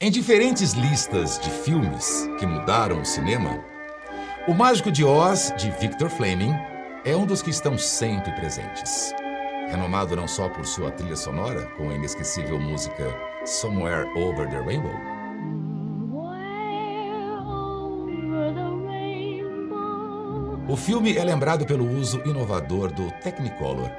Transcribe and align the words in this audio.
Em 0.00 0.12
diferentes 0.12 0.74
listas 0.74 1.40
de 1.40 1.50
filmes 1.50 2.30
que 2.38 2.46
mudaram 2.46 3.00
o 3.00 3.04
cinema, 3.04 3.58
O 4.46 4.54
Mágico 4.54 4.92
de 4.92 5.04
Oz, 5.04 5.52
de 5.58 5.72
Victor 5.72 6.08
Fleming, 6.08 6.54
é 7.04 7.16
um 7.16 7.26
dos 7.26 7.42
que 7.42 7.50
estão 7.50 7.76
sempre 7.76 8.30
presentes. 8.36 9.12
Renomado 9.68 10.14
não 10.14 10.28
só 10.28 10.48
por 10.48 10.64
sua 10.64 10.92
trilha 10.92 11.16
sonora, 11.16 11.66
com 11.76 11.90
a 11.90 11.94
inesquecível 11.94 12.60
música 12.60 13.12
Somewhere 13.44 14.08
Over 14.16 14.48
the 14.48 14.60
Rainbow, 14.60 14.94
o 20.68 20.76
filme 20.76 21.16
é 21.16 21.24
lembrado 21.24 21.66
pelo 21.66 21.90
uso 21.98 22.22
inovador 22.24 22.92
do 22.92 23.10
Technicolor 23.20 23.90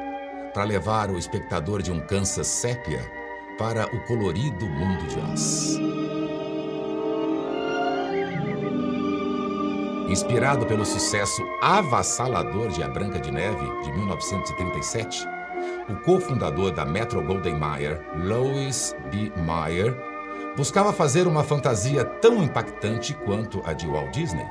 para 0.54 0.64
levar 0.64 1.12
o 1.12 1.18
espectador 1.18 1.82
de 1.82 1.92
um 1.92 2.00
Kansas 2.00 2.48
sépia 2.48 3.02
para 3.60 3.94
o 3.94 4.00
colorido 4.00 4.66
mundo 4.66 5.06
de 5.06 5.20
Oz. 5.20 5.78
Inspirado 10.10 10.66
pelo 10.66 10.86
sucesso 10.86 11.44
avassalador 11.62 12.70
de 12.70 12.82
A 12.82 12.88
Branca 12.88 13.20
de 13.20 13.30
Neve, 13.30 13.66
de 13.84 13.92
1937, 13.92 15.28
o 15.90 15.96
cofundador 15.98 16.72
da 16.72 16.86
Metro 16.86 17.22
Goldwyn 17.22 17.60
Mayer, 17.60 18.02
Lois 18.16 18.96
B. 19.12 19.32
Mayer, 19.42 19.96
buscava 20.56 20.94
fazer 20.94 21.28
uma 21.28 21.44
fantasia 21.44 22.06
tão 22.06 22.42
impactante 22.42 23.14
quanto 23.14 23.62
a 23.66 23.74
de 23.74 23.86
Walt 23.86 24.12
Disney. 24.12 24.48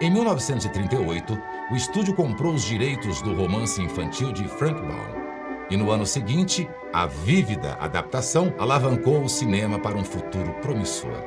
Em 0.00 0.10
1938, 0.10 1.42
o 1.72 1.74
estúdio 1.74 2.14
comprou 2.14 2.52
os 2.52 2.64
direitos 2.64 3.22
do 3.22 3.34
romance 3.34 3.80
infantil 3.80 4.30
de 4.30 4.46
Frank 4.46 4.80
Baum. 4.82 5.25
E 5.68 5.76
no 5.76 5.90
ano 5.90 6.06
seguinte, 6.06 6.68
a 6.92 7.06
vívida 7.06 7.76
adaptação 7.80 8.54
alavancou 8.58 9.22
o 9.22 9.28
cinema 9.28 9.78
para 9.78 9.96
um 9.96 10.04
futuro 10.04 10.52
promissor, 10.62 11.22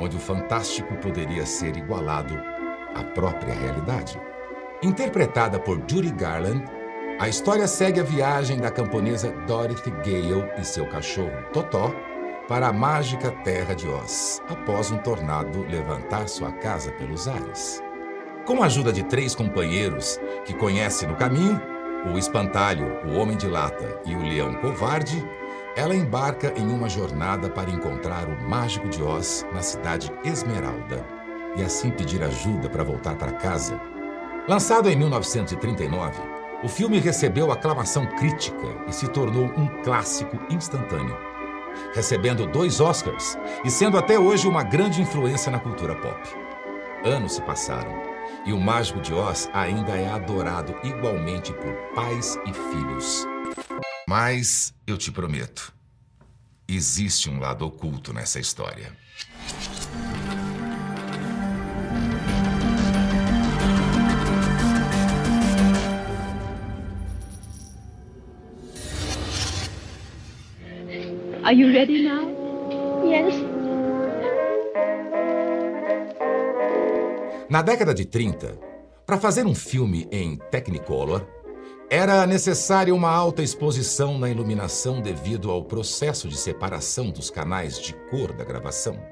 onde 0.00 0.16
o 0.16 0.20
fantástico 0.20 0.94
poderia 0.96 1.44
ser 1.44 1.76
igualado 1.76 2.34
à 2.94 3.04
própria 3.04 3.52
realidade. 3.52 4.18
Interpretada 4.82 5.58
por 5.58 5.82
Judy 5.86 6.10
Garland, 6.12 6.64
a 7.20 7.28
história 7.28 7.66
segue 7.66 8.00
a 8.00 8.04
viagem 8.04 8.58
da 8.58 8.70
camponesa 8.70 9.32
Dorothy 9.46 9.90
Gale 9.90 10.50
e 10.58 10.64
seu 10.64 10.86
cachorro 10.86 11.42
Totó 11.52 11.92
para 12.48 12.68
a 12.68 12.72
mágica 12.72 13.30
terra 13.44 13.74
de 13.74 13.86
Oz, 13.86 14.40
após 14.48 14.90
um 14.90 14.96
tornado 14.98 15.66
levantar 15.68 16.28
sua 16.28 16.52
casa 16.52 16.90
pelos 16.92 17.28
ares. 17.28 17.82
Com 18.46 18.62
a 18.62 18.66
ajuda 18.66 18.90
de 18.90 19.02
três 19.02 19.34
companheiros 19.34 20.18
que 20.46 20.54
conhece 20.54 21.06
no 21.06 21.16
caminho, 21.16 21.60
o 22.06 22.16
espantalho, 22.16 23.00
o 23.06 23.18
homem 23.18 23.36
de 23.36 23.48
lata 23.48 24.00
e 24.06 24.14
o 24.14 24.22
leão 24.22 24.54
covarde, 24.54 25.24
ela 25.76 25.94
embarca 25.94 26.52
em 26.56 26.66
uma 26.66 26.88
jornada 26.88 27.50
para 27.50 27.70
encontrar 27.70 28.28
o 28.28 28.48
mágico 28.48 28.88
de 28.88 29.02
Oz 29.02 29.46
na 29.52 29.62
cidade 29.62 30.12
Esmeralda 30.24 31.04
e 31.56 31.62
assim 31.62 31.90
pedir 31.90 32.22
ajuda 32.22 32.68
para 32.68 32.84
voltar 32.84 33.16
para 33.16 33.32
casa. 33.32 33.80
Lançado 34.48 34.88
em 34.88 34.96
1939, 34.96 36.20
o 36.62 36.68
filme 36.68 36.98
recebeu 36.98 37.52
aclamação 37.52 38.06
crítica 38.06 38.66
e 38.88 38.92
se 38.92 39.08
tornou 39.08 39.44
um 39.56 39.66
clássico 39.82 40.38
instantâneo, 40.50 41.16
recebendo 41.94 42.46
dois 42.46 42.80
Oscars 42.80 43.38
e 43.64 43.70
sendo 43.70 43.98
até 43.98 44.18
hoje 44.18 44.48
uma 44.48 44.62
grande 44.62 45.02
influência 45.02 45.50
na 45.50 45.60
cultura 45.60 45.94
pop. 45.94 46.20
Anos 47.04 47.34
se 47.34 47.42
passaram 47.42 48.17
e 48.44 48.52
o 48.52 48.60
Mágico 48.60 49.00
de 49.00 49.12
Oz 49.12 49.48
ainda 49.52 49.92
é 49.92 50.08
adorado 50.08 50.74
igualmente 50.82 51.52
por 51.52 51.74
pais 51.94 52.38
e 52.46 52.52
filhos. 52.52 53.26
Mas 54.08 54.74
eu 54.86 54.96
te 54.96 55.12
prometo, 55.12 55.72
existe 56.66 57.28
um 57.28 57.38
lado 57.38 57.66
oculto 57.66 58.12
nessa 58.12 58.40
história. 58.40 58.92
Are 71.44 71.54
you 71.54 71.72
ready 71.72 72.02
now? 72.02 72.27
Na 77.50 77.62
década 77.62 77.94
de 77.94 78.04
30, 78.04 78.58
para 79.06 79.16
fazer 79.16 79.46
um 79.46 79.54
filme 79.54 80.06
em 80.12 80.36
Technicolor, 80.36 81.26
era 81.88 82.26
necessária 82.26 82.94
uma 82.94 83.10
alta 83.10 83.42
exposição 83.42 84.18
na 84.18 84.28
iluminação 84.28 85.00
devido 85.00 85.50
ao 85.50 85.64
processo 85.64 86.28
de 86.28 86.36
separação 86.36 87.10
dos 87.10 87.30
canais 87.30 87.80
de 87.80 87.94
cor 88.10 88.34
da 88.34 88.44
gravação. 88.44 89.02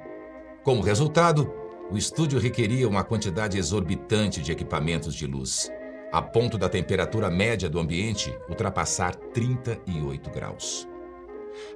Como 0.63 0.83
resultado, 0.83 1.51
o 1.91 1.97
estúdio 1.97 2.39
requeria 2.39 2.87
uma 2.87 3.03
quantidade 3.03 3.57
exorbitante 3.57 4.43
de 4.43 4.53
equipamentos 4.53 5.15
de 5.15 5.27
luz, 5.27 5.73
a 6.13 6.21
ponto 6.21 6.59
da 6.59 6.69
temperatura 6.69 7.31
média 7.31 7.71
do 7.71 7.81
ambiente 7.81 8.37
ultrapassar 8.51 9.15
38 9.15 10.29
graus. 10.29 10.87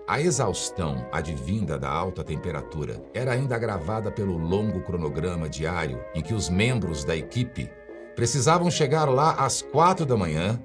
A 0.06 0.20
exaustão 0.20 1.06
advinda 1.12 1.78
da 1.78 1.90
alta 1.90 2.24
temperatura 2.24 3.02
era 3.14 3.32
ainda 3.32 3.56
agravada 3.56 4.10
pelo 4.10 4.36
longo 4.36 4.80
cronograma 4.80 5.48
diário 5.48 6.02
em 6.14 6.22
que 6.22 6.34
os 6.34 6.48
membros 6.48 7.04
da 7.04 7.16
equipe 7.16 7.70
precisavam 8.14 8.70
chegar 8.70 9.08
lá 9.08 9.32
às 9.32 9.62
quatro 9.62 10.04
da 10.04 10.16
manhã 10.16 10.62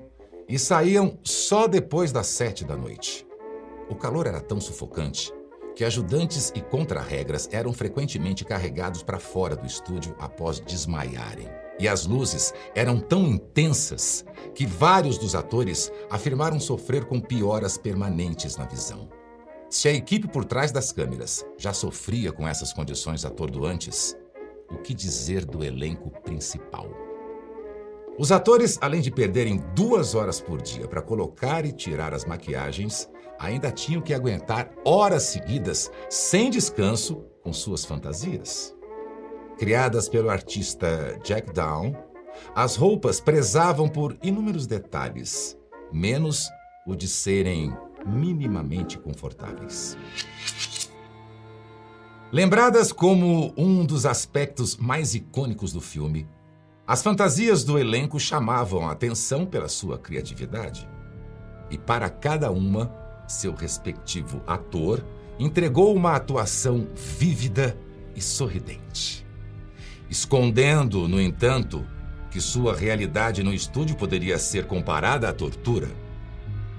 e 0.47 0.59
saíam 0.59 1.17
só 1.23 1.67
depois 1.67 2.11
das 2.11 2.27
sete 2.27 2.63
da 2.63 2.75
noite. 2.75 3.25
O 3.89 3.95
calor 3.95 4.27
era 4.27 4.41
tão 4.41 4.59
sufocante 4.59 5.31
que 5.75 5.83
ajudantes 5.83 6.51
e 6.55 6.61
contrarregras 6.61 7.49
eram 7.51 7.73
frequentemente 7.73 8.45
carregados 8.45 9.03
para 9.03 9.19
fora 9.19 9.55
do 9.55 9.65
estúdio 9.65 10.15
após 10.19 10.59
desmaiarem. 10.59 11.49
E 11.77 11.87
as 11.87 12.05
luzes 12.05 12.53
eram 12.73 12.99
tão 12.99 13.27
intensas 13.27 14.23
que 14.53 14.65
vários 14.65 15.17
dos 15.17 15.35
atores 15.35 15.91
afirmaram 16.09 16.59
sofrer 16.59 17.03
com 17.03 17.19
pioras 17.19 17.77
permanentes 17.77 18.55
na 18.55 18.65
visão. 18.65 19.09
Se 19.69 19.89
a 19.89 19.93
equipe 19.93 20.27
por 20.27 20.45
trás 20.45 20.71
das 20.71 20.93
câmeras 20.93 21.45
já 21.57 21.73
sofria 21.73 22.31
com 22.31 22.47
essas 22.47 22.71
condições 22.71 23.25
atordoantes, 23.25 24.15
o 24.71 24.77
que 24.77 24.93
dizer 24.93 25.43
do 25.43 25.63
elenco 25.63 26.09
principal? 26.21 27.04
Os 28.17 28.31
atores, 28.31 28.77
além 28.81 29.01
de 29.01 29.11
perderem 29.11 29.61
duas 29.75 30.15
horas 30.15 30.39
por 30.39 30.61
dia 30.61 30.87
para 30.87 31.01
colocar 31.01 31.65
e 31.65 31.73
tirar 31.73 32.13
as 32.13 32.23
maquiagens, 32.23 33.09
ainda 33.37 33.69
tinham 33.71 34.01
que 34.01 34.13
aguentar 34.13 34.71
horas 34.85 35.23
seguidas, 35.23 35.91
sem 36.09 36.49
descanso, 36.49 37.25
com 37.43 37.51
suas 37.51 37.83
fantasias. 37.83 38.73
Criadas 39.57 40.07
pelo 40.07 40.29
artista 40.29 41.19
Jack 41.23 41.53
Down, 41.53 41.93
as 42.55 42.77
roupas 42.77 43.19
prezavam 43.19 43.89
por 43.89 44.17
inúmeros 44.23 44.65
detalhes, 44.65 45.57
menos 45.91 46.49
o 46.87 46.95
de 46.95 47.09
serem 47.09 47.75
minimamente 48.05 48.97
confortáveis. 48.97 49.97
Lembradas 52.31 52.93
como 52.93 53.53
um 53.57 53.85
dos 53.85 54.05
aspectos 54.05 54.77
mais 54.77 55.15
icônicos 55.15 55.71
do 55.71 55.81
filme, 55.81 56.27
as 56.87 57.01
fantasias 57.01 57.63
do 57.63 57.79
elenco 57.79 58.19
chamavam 58.19 58.87
a 58.87 58.91
atenção 58.91 59.43
pela 59.43 59.67
sua 59.67 59.97
criatividade. 59.97 60.87
E 61.71 61.79
para 61.79 62.09
cada 62.09 62.51
uma, 62.51 62.93
seu 63.27 63.55
respectivo 63.55 64.43
ator 64.45 65.03
entregou 65.39 65.95
uma 65.95 66.15
atuação 66.15 66.87
vívida 66.95 67.75
e 68.15 68.21
sorridente. 68.21 69.25
Escondendo, 70.09 71.07
no 71.07 71.19
entanto, 71.19 71.83
que 72.29 72.39
sua 72.39 72.75
realidade 72.75 73.41
no 73.41 73.53
estúdio 73.53 73.95
poderia 73.95 74.37
ser 74.37 74.65
comparada 74.65 75.27
à 75.27 75.33
tortura. 75.33 75.89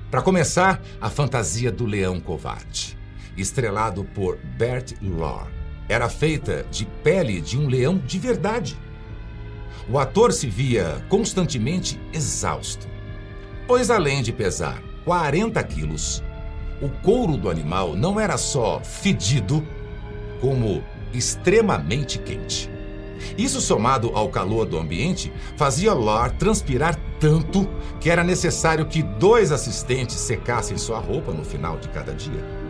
Para 0.09 0.23
começar, 0.23 0.81
a 1.01 1.11
fantasia 1.11 1.73
do 1.73 1.85
leão 1.85 2.21
covarde, 2.21 2.97
estrelado 3.37 4.05
por 4.05 4.39
Bert 4.57 4.93
Lahr, 5.03 5.51
era 5.89 6.09
feita 6.09 6.65
de 6.71 6.87
pele 7.03 7.41
de 7.41 7.59
um 7.59 7.67
leão 7.67 7.99
de 7.99 8.19
verdade. 8.21 8.79
O 9.89 9.99
ator 9.99 10.33
se 10.33 10.49
via 10.49 11.05
constantemente 11.09 12.01
exausto, 12.13 12.89
pois 13.69 13.89
além 13.89 14.21
de 14.21 14.33
pesar 14.33 14.83
40 15.05 15.63
quilos, 15.63 16.25
o 16.83 16.89
couro 16.89 17.37
do 17.37 17.49
animal 17.49 17.95
não 17.95 18.19
era 18.19 18.37
só 18.37 18.81
fedido, 18.81 19.65
como 20.41 20.83
extremamente 21.13 22.19
quente. 22.19 22.69
Isso, 23.39 23.61
somado 23.61 24.11
ao 24.15 24.29
calor 24.29 24.67
do 24.67 24.79
ambiente, 24.79 25.33
fazia 25.57 25.95
Lar 25.95 26.33
transpirar 26.33 26.99
tanto 27.21 27.69
que 28.01 28.11
era 28.11 28.23
necessário 28.23 28.87
que 28.87 29.03
dois 29.03 29.53
assistentes 29.53 30.17
secassem 30.17 30.77
sua 30.77 30.99
roupa 30.99 31.33
no 31.33 31.45
final 31.45 31.79
de 31.79 31.89
cada 31.89 32.13
dia. 32.13 32.66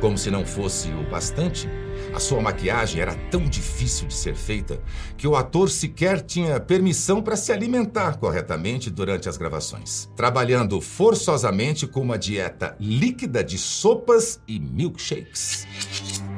Como 0.00 0.18
se 0.18 0.30
não 0.30 0.44
fosse 0.44 0.90
o 0.90 1.08
bastante, 1.10 1.68
a 2.12 2.20
sua 2.20 2.40
maquiagem 2.40 3.00
era 3.00 3.14
tão 3.30 3.44
difícil 3.44 4.06
de 4.06 4.14
ser 4.14 4.34
feita 4.34 4.80
que 5.16 5.26
o 5.26 5.34
ator 5.34 5.70
sequer 5.70 6.20
tinha 6.20 6.60
permissão 6.60 7.22
para 7.22 7.36
se 7.36 7.50
alimentar 7.50 8.18
corretamente 8.18 8.90
durante 8.90 9.28
as 9.28 9.36
gravações, 9.36 10.10
trabalhando 10.14 10.80
forçosamente 10.80 11.86
com 11.86 12.00
uma 12.00 12.18
dieta 12.18 12.76
líquida 12.78 13.42
de 13.42 13.56
sopas 13.56 14.40
e 14.46 14.60
milkshakes. 14.60 15.66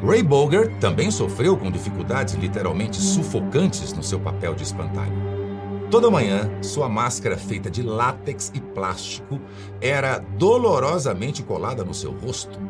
Ray 0.05 0.23
Bogart 0.23 0.71
também 0.79 1.11
sofreu 1.11 1.57
com 1.57 1.71
dificuldades 1.71 2.35
literalmente 2.35 2.97
sufocantes 2.97 3.93
no 3.93 4.03
seu 4.03 4.21
papel 4.21 4.55
de 4.55 4.63
espantalho. 4.63 5.39
Toda 5.91 6.11
manhã, 6.11 6.51
sua 6.63 6.89
máscara 6.89 7.37
feita 7.37 7.71
de 7.71 7.83
látex 7.83 8.53
e 8.55 8.61
plástico 8.61 9.41
era 9.81 10.19
dolorosamente 10.19 11.43
colada 11.43 11.83
no 11.83 11.95
seu 11.95 12.13
rosto, 12.13 12.61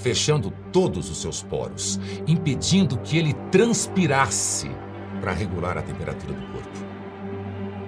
fechando 0.00 0.52
todos 0.72 1.10
os 1.10 1.20
seus 1.20 1.42
poros, 1.42 2.00
impedindo 2.26 2.98
que 2.98 3.18
ele 3.18 3.34
transpirasse 3.50 4.70
para 5.20 5.32
regular 5.32 5.76
a 5.76 5.82
temperatura 5.82 6.32
do 6.32 6.52
corpo. 6.52 6.78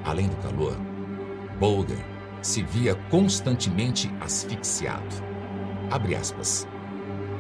Além 0.04 0.28
do 0.28 0.36
calor, 0.36 0.76
Bogart 1.58 2.04
se 2.42 2.62
via 2.62 2.94
constantemente 3.10 4.10
asfixiado. 4.20 5.24
Abre 5.90 6.14
aspas. 6.14 6.66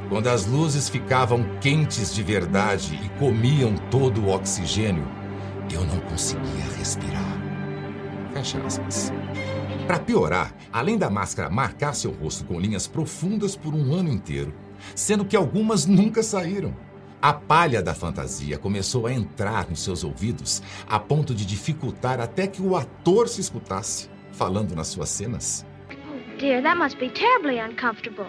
Quando 0.08 0.28
as 0.28 0.46
luzes 0.46 0.88
ficavam 0.88 1.42
quentes 1.60 2.14
de 2.14 2.22
verdade 2.22 2.98
e 3.02 3.08
comiam 3.18 3.74
todo 3.90 4.22
o 4.22 4.28
oxigênio, 4.28 5.06
eu 5.72 5.84
não 5.84 5.98
conseguia 6.00 6.64
respirar. 6.76 7.38
Fecha 8.32 8.58
aspas. 8.58 9.12
Para 9.86 9.98
piorar, 9.98 10.54
além 10.72 10.96
da 10.96 11.10
máscara 11.10 11.50
marcar 11.50 11.94
seu 11.94 12.12
rosto 12.12 12.44
com 12.44 12.58
linhas 12.58 12.86
profundas 12.86 13.56
por 13.56 13.74
um 13.74 13.92
ano 13.92 14.10
inteiro, 14.10 14.54
sendo 14.94 15.24
que 15.24 15.36
algumas 15.36 15.86
nunca 15.86 16.22
saíram, 16.22 16.74
a 17.20 17.32
palha 17.32 17.82
da 17.82 17.94
fantasia 17.94 18.58
começou 18.58 19.06
a 19.06 19.12
entrar 19.12 19.68
nos 19.68 19.82
seus 19.82 20.04
ouvidos 20.04 20.62
a 20.86 20.98
ponto 20.98 21.34
de 21.34 21.44
dificultar 21.44 22.20
até 22.20 22.46
que 22.46 22.62
o 22.62 22.76
ator 22.76 23.28
se 23.28 23.40
escutasse 23.40 24.08
falando 24.32 24.74
nas 24.74 24.88
suas 24.88 25.08
cenas. 25.08 25.66
Oh 25.90 26.40
dear, 26.40 26.62
that 26.62 26.76
must 26.78 26.98
be 26.98 27.10
terribly 27.10 27.60
uncomfortable. 27.60 28.26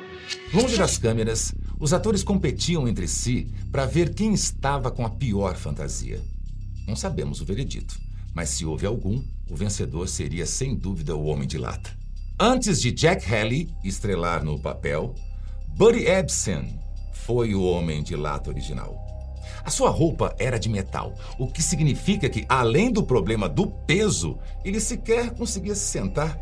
Longe 0.54 0.78
das 0.78 0.98
câmeras, 0.98 1.54
os 1.80 1.94
atores 1.94 2.24
competiam 2.24 2.88
entre 2.88 3.08
si 3.08 3.48
para 3.72 3.86
ver 3.86 4.14
quem 4.14 4.34
estava 4.34 4.92
com 4.92 5.06
a 5.06 5.10
pior 5.10 5.56
fantasia. 5.56 6.20
Não 6.88 6.96
sabemos 6.96 7.42
o 7.42 7.46
veredito, 7.46 7.98
mas 8.33 8.50
se 8.50 8.65
houve 8.65 8.85
algum, 8.85 9.24
o 9.50 9.56
vencedor 9.56 10.07
seria 10.07 10.45
sem 10.45 10.75
dúvida 10.75 11.15
o 11.15 11.25
Homem 11.25 11.47
de 11.47 11.57
Lata. 11.57 11.91
Antes 12.39 12.81
de 12.81 12.91
Jack 12.91 13.31
Haley 13.31 13.69
estrelar 13.83 14.44
no 14.44 14.59
papel, 14.59 15.13
Buddy 15.68 16.06
Ebsen 16.07 16.80
foi 17.12 17.53
o 17.53 17.63
Homem 17.63 18.01
de 18.01 18.15
Lata 18.15 18.50
original. 18.50 18.97
A 19.63 19.69
sua 19.69 19.89
roupa 19.89 20.35
era 20.38 20.59
de 20.59 20.68
metal, 20.68 21.13
o 21.39 21.47
que 21.47 21.62
significa 21.62 22.30
que, 22.30 22.45
além 22.50 22.91
do 22.91 23.03
problema 23.03 23.47
do 23.47 23.68
peso, 23.68 24.38
ele 24.65 24.80
sequer 24.80 25.31
conseguia 25.31 25.75
se 25.75 25.85
sentar. 25.85 26.38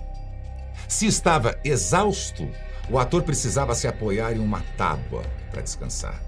Se 0.87 1.05
estava 1.05 1.59
exausto, 1.63 2.47
o 2.89 2.97
ator 2.97 3.23
precisava 3.23 3.75
se 3.75 3.87
apoiar 3.87 4.33
em 4.33 4.39
uma 4.39 4.61
tábua 4.75 5.23
para 5.51 5.61
descansar. 5.61 6.21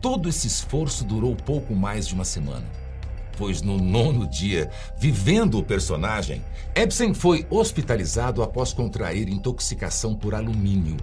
Todo 0.00 0.28
esse 0.28 0.46
esforço 0.46 1.04
durou 1.04 1.34
pouco 1.34 1.74
mais 1.74 2.06
de 2.06 2.14
uma 2.14 2.24
semana, 2.24 2.66
pois 3.40 3.62
no 3.62 3.78
nono 3.78 4.26
dia, 4.26 4.70
vivendo 4.98 5.58
o 5.58 5.64
personagem, 5.64 6.44
Ebsen 6.74 7.14
foi 7.14 7.46
hospitalizado 7.48 8.42
após 8.42 8.74
contrair 8.74 9.30
intoxicação 9.30 10.14
por 10.14 10.34
alumínio, 10.34 10.98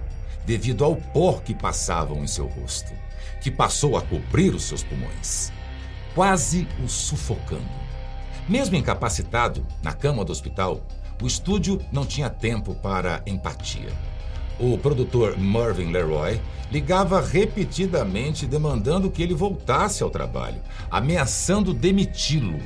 devido 0.45 0.85
ao 0.85 0.95
pó 0.95 1.41
que 1.43 1.55
passavam 1.55 2.23
em 2.23 2.27
seu 2.27 2.45
rosto, 2.45 2.93
que 3.41 3.49
passou 3.49 3.97
a 3.97 4.03
cobrir 4.03 4.53
os 4.53 4.65
seus 4.65 4.83
pulmões, 4.83 5.51
quase 6.13 6.67
o 6.85 6.87
sufocando. 6.87 7.65
Mesmo 8.47 8.75
incapacitado, 8.75 9.65
na 9.81 9.91
cama 9.91 10.23
do 10.23 10.31
hospital, 10.31 10.79
o 11.19 11.25
estúdio 11.25 11.81
não 11.91 12.05
tinha 12.05 12.29
tempo 12.29 12.75
para 12.75 13.23
empatia. 13.25 13.89
O 14.59 14.75
produtor 14.75 15.37
Mervyn 15.37 15.91
Leroy 15.91 16.41
ligava 16.71 17.21
repetidamente 17.21 18.47
demandando 18.47 19.11
que 19.11 19.21
ele 19.21 19.35
voltasse 19.35 20.01
ao 20.01 20.09
trabalho, 20.09 20.61
ameaçando 20.89 21.73
demiti-lo. 21.73 22.59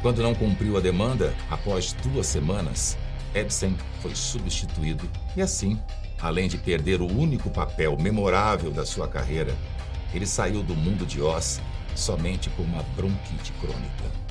Quando 0.00 0.22
não 0.22 0.34
cumpriu 0.34 0.76
a 0.76 0.80
demanda, 0.80 1.34
após 1.50 1.92
duas 1.92 2.26
semanas, 2.26 2.96
Ebsen 3.34 3.76
foi 4.00 4.14
substituído 4.14 5.06
e 5.36 5.42
assim, 5.42 5.78
além 6.18 6.48
de 6.48 6.56
perder 6.56 7.02
o 7.02 7.06
único 7.06 7.50
papel 7.50 7.96
memorável 8.00 8.70
da 8.70 8.86
sua 8.86 9.06
carreira, 9.06 9.54
ele 10.14 10.26
saiu 10.26 10.62
do 10.62 10.74
mundo 10.74 11.04
de 11.04 11.20
Oz 11.20 11.60
somente 11.94 12.48
com 12.50 12.62
uma 12.62 12.82
bronquite 12.96 13.52
crônica. 13.60 14.25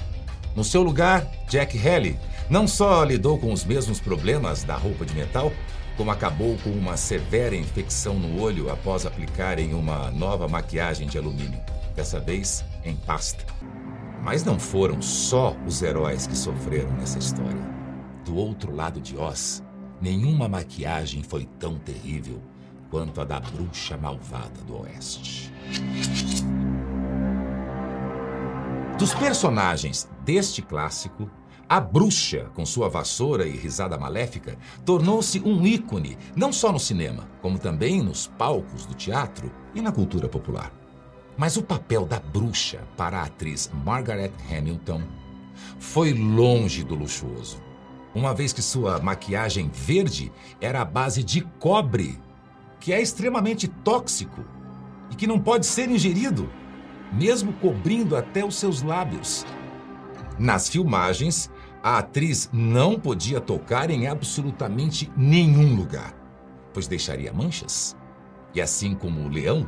No 0.56 0.64
seu 0.64 0.82
lugar, 0.82 1.30
Jack 1.50 1.78
Haley 1.78 2.18
não 2.50 2.66
só 2.66 3.04
lidou 3.04 3.38
com 3.38 3.52
os 3.52 3.66
mesmos 3.66 4.00
problemas 4.00 4.64
da 4.64 4.76
roupa 4.76 5.06
de 5.06 5.14
metal, 5.14 5.52
como 5.98 6.12
acabou 6.12 6.58
com 6.64 6.70
uma 6.70 6.96
severa 6.96 7.56
infecção 7.56 8.14
no 8.16 8.42
olho 8.42 8.72
após 8.72 9.06
aplicarem 9.06 9.74
uma 9.74 10.10
nova 10.12 10.48
maquiagem 10.48 11.08
de 11.08 11.18
alumínio, 11.18 11.60
dessa 11.94 12.20
vez 12.22 12.64
em 12.86 12.96
pasta. 12.96 13.44
Mas 14.22 14.46
não 14.46 14.58
foram 14.58 15.02
só 15.02 15.56
os 15.68 15.82
heróis 15.82 16.26
que 16.26 16.38
sofreram 16.38 16.92
nessa 16.92 17.20
história. 17.20 17.76
Do 18.24 18.38
outro 18.38 18.74
lado 18.74 19.02
de 19.02 19.18
Oz, 19.18 19.62
nenhuma 20.02 20.48
maquiagem 20.48 21.22
foi 21.22 21.46
tão 21.60 21.78
terrível 21.80 22.42
quanto 22.90 23.20
a 23.20 23.26
da 23.26 23.40
bruxa 23.40 23.98
malvada 23.98 24.62
do 24.66 24.82
Oeste. 24.82 25.52
Dos 28.98 29.14
personagens 29.14 30.08
deste 30.26 30.62
clássico, 30.62 31.30
a 31.70 31.80
bruxa, 31.80 32.50
com 32.54 32.66
sua 32.66 32.90
vassoura 32.90 33.48
e 33.48 33.56
risada 33.56 33.98
maléfica, 33.98 34.58
tornou-se 34.84 35.40
um 35.40 35.66
ícone 35.66 36.18
não 36.36 36.52
só 36.52 36.72
no 36.72 36.80
cinema, 36.80 37.30
como 37.42 37.58
também 37.58 38.02
nos 38.02 38.28
palcos 38.28 38.86
do 38.86 38.94
teatro 38.94 39.52
e 39.74 39.82
na 39.82 39.92
cultura 39.92 40.28
popular. 40.28 40.72
Mas 41.38 41.58
o 41.58 41.64
papel 41.64 42.06
da 42.06 42.20
bruxa 42.20 42.84
para 42.98 43.20
a 43.20 43.24
atriz 43.24 43.72
Margaret 43.84 44.32
Hamilton 44.50 45.02
foi 45.80 46.14
longe 46.14 46.84
do 46.84 46.96
luxuoso, 46.96 47.62
uma 48.14 48.34
vez 48.34 48.54
que 48.54 48.62
sua 48.62 49.00
maquiagem 49.00 49.70
verde 49.74 50.32
era 50.62 50.82
à 50.82 50.86
base 50.86 51.24
de 51.24 51.42
cobre, 51.60 52.18
que 52.80 52.94
é 52.94 53.02
extremamente 53.02 53.68
tóxico 53.68 54.46
e 55.12 55.16
que 55.16 55.28
não 55.28 55.40
pode 55.40 55.66
ser 55.66 55.90
ingerido, 55.90 56.50
mesmo 57.12 57.54
cobrindo 57.54 58.16
até 58.16 58.46
os 58.46 58.56
seus 58.56 58.82
lábios. 58.82 59.46
Nas 60.38 60.68
filmagens, 60.68 61.50
a 61.82 62.00
atriz 62.00 62.50
não 62.52 63.00
podia 63.00 63.40
tocar 63.40 63.90
em 63.90 64.08
absolutamente 64.08 65.12
nenhum 65.16 65.76
lugar, 65.76 66.14
pois 66.74 66.88
deixaria 66.88 67.32
manchas. 67.32 67.96
E 68.54 68.62
assim 68.62 68.96
como 68.96 69.22
o 69.22 69.30
leão, 69.30 69.68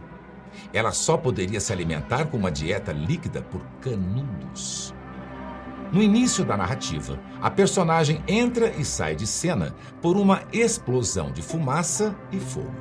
ela 0.73 0.91
só 0.91 1.15
poderia 1.15 1.59
se 1.59 1.71
alimentar 1.71 2.25
com 2.25 2.37
uma 2.37 2.51
dieta 2.51 2.91
líquida 2.91 3.41
por 3.41 3.61
canudos. 3.81 4.93
No 5.91 6.03
início 6.03 6.43
da 6.43 6.57
narrativa, 6.57 7.17
a 7.41 7.49
personagem 7.49 8.21
entra 8.27 8.69
e 8.75 8.83
sai 8.83 9.15
de 9.15 9.25
cena 9.25 9.73
por 10.01 10.17
uma 10.17 10.43
explosão 10.51 11.31
de 11.31 11.41
fumaça 11.41 12.13
e 12.31 12.39
fogo. 12.39 12.75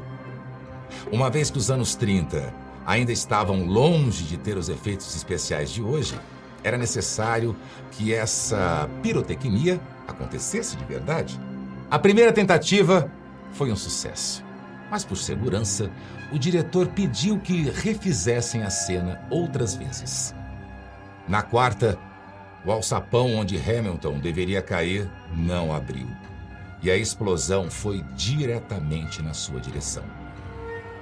Uma 1.12 1.30
vez 1.30 1.50
que 1.50 1.58
os 1.58 1.70
anos 1.70 1.94
30 1.94 2.52
ainda 2.84 3.12
estavam 3.12 3.64
longe 3.64 4.24
de 4.24 4.36
ter 4.36 4.56
os 4.56 4.68
efeitos 4.68 5.14
especiais 5.14 5.70
de 5.70 5.82
hoje, 5.82 6.18
era 6.66 6.76
necessário 6.76 7.54
que 7.92 8.12
essa 8.12 8.90
pirotecnia 9.00 9.80
acontecesse 10.08 10.76
de 10.76 10.84
verdade. 10.84 11.40
A 11.88 11.96
primeira 11.96 12.32
tentativa 12.32 13.08
foi 13.52 13.70
um 13.70 13.76
sucesso, 13.76 14.44
mas 14.90 15.04
por 15.04 15.16
segurança, 15.16 15.88
o 16.32 16.38
diretor 16.40 16.88
pediu 16.88 17.38
que 17.38 17.70
refizessem 17.70 18.64
a 18.64 18.70
cena 18.70 19.22
outras 19.30 19.76
vezes. 19.76 20.34
Na 21.28 21.40
quarta, 21.40 21.96
o 22.64 22.72
alçapão 22.72 23.36
onde 23.36 23.56
Hamilton 23.56 24.18
deveria 24.18 24.60
cair 24.60 25.08
não 25.36 25.72
abriu, 25.72 26.08
e 26.82 26.90
a 26.90 26.96
explosão 26.96 27.70
foi 27.70 28.02
diretamente 28.16 29.22
na 29.22 29.34
sua 29.34 29.60
direção, 29.60 30.02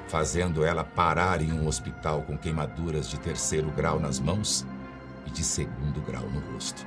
fazendo 0.09 0.63
ela 0.63 0.85
parar 0.85 1.41
em 1.41 1.53
um 1.53 1.67
hospital 1.67 2.21
com 2.21 2.37
queimaduras 2.37 3.09
de 3.09 3.19
terceiro 3.19 3.71
grau 3.71 3.99
nas 3.99 4.21
mãos 4.21 4.67
e 5.27 5.31
de 5.31 5.45
segundo 5.45 6.01
grau 6.01 6.25
no 6.25 6.41
rosto. 6.53 6.87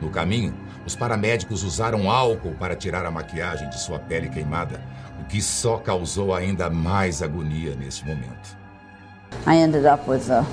No 0.00 0.10
caminho, 0.10 0.52
os 0.84 0.96
paramédicos 0.96 1.62
usaram 1.62 2.10
álcool 2.10 2.56
para 2.58 2.74
tirar 2.74 3.06
a 3.06 3.10
maquiagem 3.10 3.70
de 3.70 3.78
sua 3.80 3.98
pele 3.98 4.28
queimada, 4.28 4.80
o 5.20 5.24
que 5.24 5.40
só 5.40 5.78
causou 5.78 6.34
ainda 6.34 6.68
mais 6.68 7.22
agonia 7.22 7.76
nesse 7.76 8.04
momento. 8.04 8.56
I 9.46 9.56
ended 9.56 9.86
up 9.86 10.08
with 10.08 10.28
uh, 10.28 10.44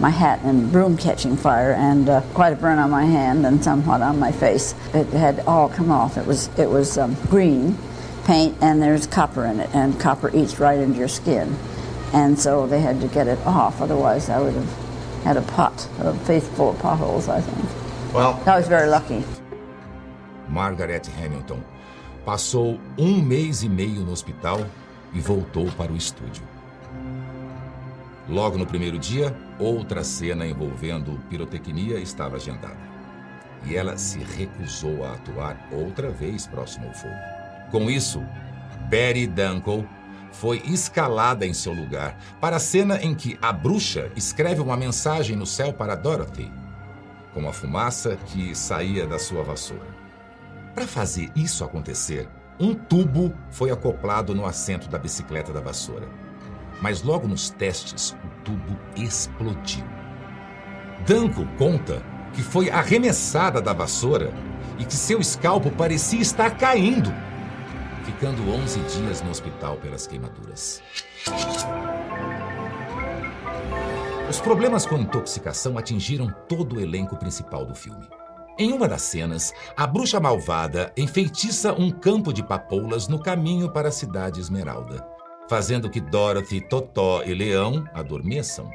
my 0.00 0.10
hat 0.10 0.40
and 0.44 0.70
broom 0.70 0.96
catching 0.96 1.36
fire 1.36 1.72
and 1.72 2.08
uh, 2.08 2.20
quite 2.34 2.52
a 2.52 2.56
burn 2.56 2.78
on 2.78 2.90
my 2.90 3.04
hand 3.04 3.46
and 3.46 3.62
somewhat 3.62 4.00
on 4.00 4.18
my 4.18 4.32
face. 4.32 4.74
It 4.92 5.06
had 5.08 5.40
all 5.46 5.68
come 5.68 5.90
off. 5.90 6.16
It 6.16 6.26
was 6.26 6.48
it 6.58 6.68
was 6.68 6.96
um, 6.96 7.16
green 7.28 7.76
paint 8.24 8.56
and 8.60 8.80
there's 8.80 9.06
copper 9.06 9.44
in 9.44 9.60
it 9.60 9.70
and 9.74 9.98
copper 10.00 10.30
eats 10.34 10.58
right 10.58 10.78
into 10.78 10.98
your 10.98 11.08
skin. 11.08 11.56
And 12.12 12.38
so 12.38 12.66
they 12.66 12.80
had 12.80 13.00
to 13.00 13.08
get 13.08 13.26
it 13.28 13.38
off 13.46 13.80
otherwise 13.80 14.28
I 14.28 14.40
would 14.40 14.54
have 14.54 14.83
had 15.24 15.36
a 15.36 15.42
pot, 15.42 15.88
a 16.00 16.12
face 16.26 16.46
full 16.48 16.70
of 16.70 16.78
potholes, 16.78 17.28
I 17.28 17.40
think. 17.40 17.68
Well, 18.14 18.40
I 18.46 18.56
was 18.56 18.68
very 18.68 18.88
lucky. 18.88 19.24
Margaret 20.48 21.08
Hamilton 21.18 21.60
passou 22.24 22.78
um 22.98 23.22
mês 23.22 23.62
e 23.62 23.68
meio 23.68 24.02
no 24.02 24.12
hospital 24.12 24.60
e 25.12 25.20
voltou 25.20 25.66
para 25.72 25.92
o 25.92 25.96
estúdio. 25.96 26.44
Logo 28.28 28.56
no 28.56 28.66
primeiro 28.66 28.98
dia, 28.98 29.36
outra 29.58 30.04
cena 30.04 30.46
envolvendo 30.46 31.20
pirotecnia 31.28 31.98
estava 31.98 32.36
agendada. 32.36 32.94
E 33.66 33.76
ela 33.76 33.96
se 33.96 34.18
recusou 34.18 35.04
a 35.04 35.12
atuar 35.12 35.68
outra 35.72 36.10
vez 36.10 36.46
próximo 36.46 36.86
ao 36.86 36.94
fogo. 36.94 37.14
Com 37.70 37.90
isso, 37.90 38.22
Betty 38.88 39.26
Dunkel 39.26 39.84
foi 40.40 40.62
escalada 40.66 41.46
em 41.46 41.54
seu 41.54 41.72
lugar 41.72 42.18
para 42.40 42.56
a 42.56 42.60
cena 42.60 43.00
em 43.02 43.14
que 43.14 43.38
a 43.40 43.52
bruxa 43.52 44.10
escreve 44.16 44.60
uma 44.60 44.76
mensagem 44.76 45.36
no 45.36 45.46
céu 45.46 45.72
para 45.72 45.94
Dorothy, 45.94 46.50
com 47.32 47.48
a 47.48 47.52
fumaça 47.52 48.16
que 48.26 48.54
saía 48.54 49.06
da 49.06 49.18
sua 49.18 49.42
vassoura. 49.42 49.86
Para 50.74 50.86
fazer 50.86 51.30
isso 51.36 51.64
acontecer, 51.64 52.28
um 52.58 52.74
tubo 52.74 53.32
foi 53.50 53.70
acoplado 53.70 54.34
no 54.34 54.44
assento 54.44 54.88
da 54.88 54.98
bicicleta 54.98 55.52
da 55.52 55.60
vassoura. 55.60 56.08
Mas 56.80 57.02
logo 57.02 57.28
nos 57.28 57.50
testes, 57.50 58.10
o 58.24 58.44
tubo 58.44 58.78
explodiu. 58.96 59.84
Danko 61.06 61.46
conta 61.56 62.02
que 62.32 62.42
foi 62.42 62.70
arremessada 62.70 63.62
da 63.62 63.72
vassoura 63.72 64.32
e 64.78 64.84
que 64.84 64.94
seu 64.94 65.20
escalpo 65.20 65.70
parecia 65.70 66.20
estar 66.20 66.56
caindo 66.56 67.14
ficando 68.04 68.50
11 68.50 68.80
dias 68.80 69.22
no 69.22 69.30
hospital 69.30 69.76
pelas 69.78 70.06
queimaduras. 70.06 70.82
Os 74.28 74.40
problemas 74.40 74.86
com 74.86 74.96
intoxicação 74.96 75.78
atingiram 75.78 76.32
todo 76.48 76.76
o 76.76 76.80
elenco 76.80 77.16
principal 77.16 77.64
do 77.64 77.74
filme. 77.74 78.06
Em 78.58 78.72
uma 78.72 78.86
das 78.86 79.02
cenas, 79.02 79.52
a 79.76 79.86
bruxa 79.86 80.20
malvada 80.20 80.92
enfeitiça 80.96 81.72
um 81.72 81.90
campo 81.90 82.32
de 82.32 82.42
papoulas 82.42 83.08
no 83.08 83.18
caminho 83.18 83.70
para 83.70 83.88
a 83.88 83.92
cidade 83.92 84.40
Esmeralda, 84.40 85.04
fazendo 85.48 85.90
que 85.90 86.00
Dorothy, 86.00 86.60
Totó 86.60 87.22
e 87.24 87.34
Leão 87.34 87.84
adormeçam. 87.92 88.70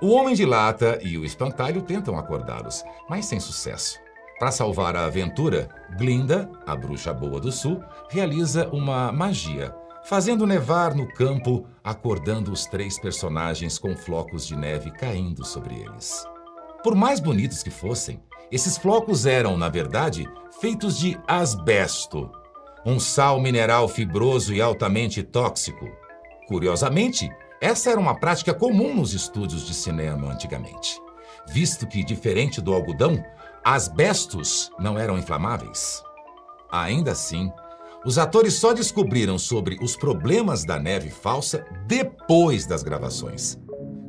O 0.00 0.08
Homem 0.08 0.34
de 0.34 0.44
Lata 0.44 0.98
e 1.02 1.16
o 1.18 1.24
Espantalho 1.24 1.82
tentam 1.82 2.18
acordá-los, 2.18 2.82
mas 3.08 3.26
sem 3.26 3.38
sucesso. 3.38 4.00
Para 4.42 4.50
salvar 4.50 4.96
a 4.96 5.04
aventura, 5.04 5.68
Glinda, 5.96 6.50
a 6.66 6.74
bruxa 6.74 7.14
boa 7.14 7.38
do 7.38 7.52
sul, 7.52 7.80
realiza 8.10 8.68
uma 8.70 9.12
magia, 9.12 9.72
fazendo 10.02 10.48
nevar 10.48 10.96
no 10.96 11.06
campo, 11.14 11.64
acordando 11.84 12.50
os 12.50 12.66
três 12.66 12.98
personagens 12.98 13.78
com 13.78 13.94
flocos 13.94 14.44
de 14.44 14.56
neve 14.56 14.90
caindo 14.90 15.44
sobre 15.44 15.76
eles. 15.76 16.26
Por 16.82 16.96
mais 16.96 17.20
bonitos 17.20 17.62
que 17.62 17.70
fossem, 17.70 18.20
esses 18.50 18.76
flocos 18.76 19.26
eram, 19.26 19.56
na 19.56 19.68
verdade, 19.68 20.28
feitos 20.60 20.98
de 20.98 21.16
asbesto, 21.28 22.28
um 22.84 22.98
sal 22.98 23.40
mineral 23.40 23.86
fibroso 23.86 24.52
e 24.52 24.60
altamente 24.60 25.22
tóxico. 25.22 25.88
Curiosamente, 26.48 27.30
essa 27.60 27.90
era 27.90 28.00
uma 28.00 28.18
prática 28.18 28.52
comum 28.52 28.92
nos 28.92 29.14
estúdios 29.14 29.64
de 29.64 29.72
cinema 29.72 30.32
antigamente, 30.32 31.00
visto 31.46 31.86
que, 31.86 32.02
diferente 32.02 32.60
do 32.60 32.74
algodão, 32.74 33.22
asbestos 33.64 34.70
não 34.78 34.98
eram 34.98 35.18
inflamáveis. 35.18 36.02
Ainda 36.70 37.12
assim, 37.12 37.52
os 38.04 38.18
atores 38.18 38.54
só 38.54 38.72
descobriram 38.72 39.38
sobre 39.38 39.78
os 39.80 39.96
problemas 39.96 40.64
da 40.64 40.78
neve 40.78 41.10
falsa 41.10 41.64
depois 41.86 42.66
das 42.66 42.82
gravações, 42.82 43.58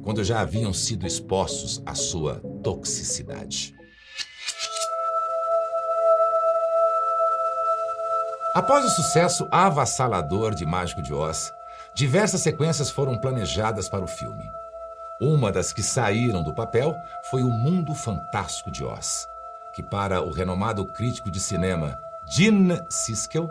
quando 0.03 0.23
já 0.23 0.41
haviam 0.41 0.73
sido 0.73 1.05
expostos 1.05 1.81
à 1.85 1.93
sua 1.93 2.41
toxicidade. 2.63 3.75
Após 8.55 8.85
o 8.85 8.89
sucesso 8.89 9.47
avassalador 9.51 10.53
de 10.53 10.65
Mágico 10.65 11.01
de 11.01 11.13
Oz, 11.13 11.51
diversas 11.95 12.41
sequências 12.41 12.89
foram 12.89 13.17
planejadas 13.17 13.89
para 13.89 14.03
o 14.03 14.07
filme. 14.07 14.43
Uma 15.19 15.51
das 15.51 15.73
que 15.73 15.81
saíram 15.81 16.43
do 16.43 16.53
papel 16.53 16.95
foi 17.29 17.43
O 17.43 17.49
Mundo 17.49 17.95
Fantástico 17.95 18.69
de 18.69 18.83
Oz, 18.83 19.27
que 19.73 19.81
para 19.81 20.21
o 20.21 20.31
renomado 20.31 20.85
crítico 20.85 21.31
de 21.31 21.39
cinema 21.39 21.97
Gene 22.31 22.79
Siskel 22.89 23.49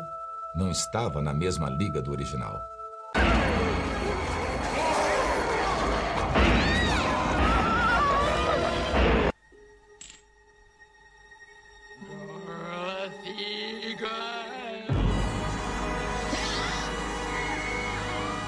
não 0.55 0.71
estava 0.71 1.21
na 1.21 1.33
mesma 1.33 1.69
liga 1.69 2.00
do 2.00 2.11
original. 2.11 2.61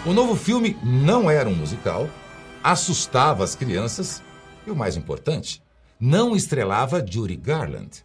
O 0.07 0.13
novo 0.13 0.37
filme 0.37 0.77
não 0.83 1.31
era 1.31 1.49
um 1.49 1.55
musical, 1.55 2.11
assustava 2.63 3.43
as 3.43 3.55
crianças 3.55 4.23
e, 4.67 4.71
o 4.71 4.77
mais 4.77 4.97
importante, 4.97 5.64
não 6.05 6.37
estrelava 6.37 7.03
Judy 7.05 7.35
Garland. 7.35 8.05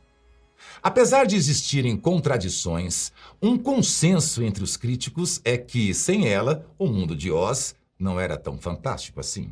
Apesar 0.81 1.25
de 1.25 1.35
existirem 1.35 1.97
contradições, 1.97 3.11
um 3.41 3.57
consenso 3.57 4.41
entre 4.41 4.63
os 4.63 4.77
críticos 4.77 5.41
é 5.43 5.57
que, 5.57 5.93
sem 5.93 6.29
ela, 6.29 6.65
o 6.77 6.87
mundo 6.87 7.13
de 7.13 7.29
Oz 7.29 7.75
não 7.99 8.17
era 8.17 8.37
tão 8.37 8.57
fantástico 8.57 9.19
assim. 9.19 9.51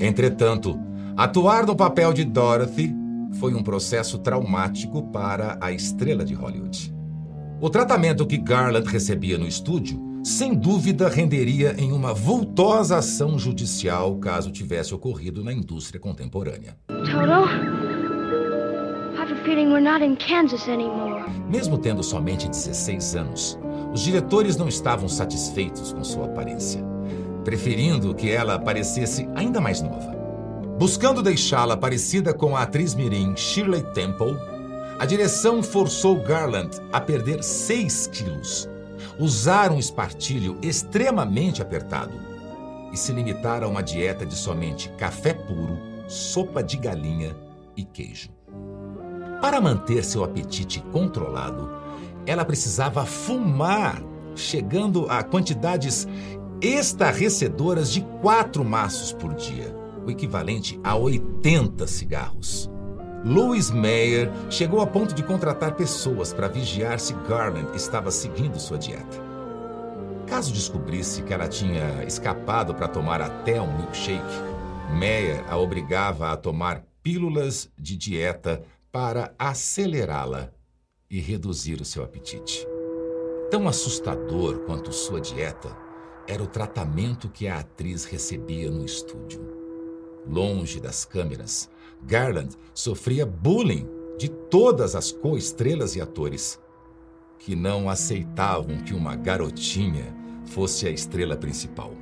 Entretanto, 0.00 0.76
atuar 1.16 1.64
no 1.66 1.76
papel 1.76 2.12
de 2.12 2.24
Dorothy 2.24 2.92
foi 3.38 3.54
um 3.54 3.62
processo 3.62 4.18
traumático 4.18 5.04
para 5.12 5.56
a 5.60 5.70
estrela 5.70 6.24
de 6.24 6.34
Hollywood. 6.34 6.92
O 7.60 7.70
tratamento 7.70 8.26
que 8.26 8.36
Garland 8.36 8.88
recebia 8.90 9.38
no 9.38 9.46
estúdio, 9.46 10.02
sem 10.24 10.54
dúvida, 10.54 11.06
renderia 11.06 11.74
em 11.78 11.92
uma 11.92 12.14
vultosa 12.14 12.96
ação 12.96 13.38
judicial 13.38 14.16
caso 14.16 14.50
tivesse 14.50 14.94
ocorrido 14.94 15.44
na 15.44 15.52
indústria 15.52 16.00
contemporânea. 16.00 16.76
Toto? 16.88 17.48
Mesmo 21.48 21.76
tendo 21.76 22.02
somente 22.02 22.48
16 22.48 23.16
anos, 23.16 23.58
os 23.92 24.00
diretores 24.00 24.56
não 24.56 24.66
estavam 24.66 25.08
satisfeitos 25.08 25.92
com 25.92 26.02
sua 26.02 26.24
aparência, 26.24 26.82
preferindo 27.44 28.14
que 28.14 28.30
ela 28.30 28.58
parecesse 28.58 29.28
ainda 29.34 29.60
mais 29.60 29.82
nova. 29.82 30.14
Buscando 30.78 31.22
deixá-la 31.22 31.76
parecida 31.76 32.32
com 32.32 32.56
a 32.56 32.62
atriz 32.62 32.94
mirim 32.94 33.36
Shirley 33.36 33.82
Temple, 33.92 34.36
a 34.98 35.04
direção 35.04 35.62
forçou 35.62 36.16
Garland 36.22 36.70
a 36.90 37.00
perder 37.00 37.44
6 37.44 38.06
quilos, 38.08 38.68
usar 39.18 39.72
um 39.72 39.78
espartilho 39.78 40.58
extremamente 40.62 41.62
apertado 41.62 42.12
e 42.92 42.96
se 42.96 43.12
limitar 43.12 43.62
a 43.62 43.68
uma 43.68 43.82
dieta 43.82 44.24
de 44.24 44.34
somente 44.34 44.88
café 44.90 45.34
puro, 45.34 45.78
sopa 46.06 46.62
de 46.62 46.76
galinha 46.76 47.36
e 47.76 47.84
queijo. 47.84 48.30
Para 49.40 49.60
manter 49.60 50.04
seu 50.04 50.24
apetite 50.24 50.80
controlado, 50.92 51.70
ela 52.26 52.44
precisava 52.44 53.04
fumar, 53.04 54.02
chegando 54.34 55.06
a 55.10 55.22
quantidades 55.22 56.08
estarrecedoras 56.60 57.90
de 57.90 58.00
quatro 58.22 58.64
maços 58.64 59.12
por 59.12 59.34
dia, 59.34 59.76
o 60.06 60.10
equivalente 60.10 60.80
a 60.82 60.96
80 60.96 61.86
cigarros. 61.86 62.70
Louis 63.24 63.70
Mayer 63.70 64.30
chegou 64.50 64.82
a 64.82 64.86
ponto 64.86 65.14
de 65.14 65.22
contratar 65.22 65.74
pessoas 65.74 66.30
para 66.30 66.46
vigiar 66.46 67.00
se 67.00 67.14
Garland 67.26 67.74
estava 67.74 68.10
seguindo 68.10 68.60
sua 68.60 68.76
dieta. 68.76 69.16
Caso 70.26 70.52
descobrisse 70.52 71.22
que 71.22 71.32
ela 71.32 71.48
tinha 71.48 72.04
escapado 72.04 72.74
para 72.74 72.86
tomar 72.86 73.22
até 73.22 73.58
um 73.62 73.78
milkshake, 73.78 74.20
Mayer 74.92 75.42
a 75.48 75.56
obrigava 75.56 76.32
a 76.32 76.36
tomar 76.36 76.84
pílulas 77.02 77.70
de 77.78 77.96
dieta 77.96 78.62
para 78.92 79.32
acelerá-la 79.38 80.52
e 81.10 81.18
reduzir 81.18 81.80
o 81.80 81.84
seu 81.84 82.04
apetite. 82.04 82.68
Tão 83.50 83.66
assustador 83.66 84.58
quanto 84.66 84.92
sua 84.92 85.20
dieta 85.20 85.74
era 86.28 86.42
o 86.42 86.46
tratamento 86.46 87.30
que 87.30 87.48
a 87.48 87.60
atriz 87.60 88.04
recebia 88.04 88.70
no 88.70 88.84
estúdio. 88.84 89.40
Longe 90.26 90.78
das 90.78 91.04
câmeras, 91.04 91.70
Garland 92.06 92.56
sofria 92.74 93.24
bullying 93.24 93.88
de 94.18 94.28
todas 94.28 94.94
as 94.94 95.10
co-estrelas 95.10 95.96
e 95.96 96.00
atores, 96.00 96.60
que 97.38 97.56
não 97.56 97.88
aceitavam 97.88 98.78
que 98.78 98.94
uma 98.94 99.16
garotinha 99.16 100.14
fosse 100.44 100.86
a 100.86 100.90
estrela 100.90 101.36
principal. 101.36 101.92